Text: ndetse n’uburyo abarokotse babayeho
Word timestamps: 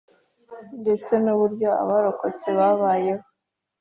ndetse 0.81 1.13
n’uburyo 1.23 1.69
abarokotse 1.83 2.47
babayeho 2.57 3.25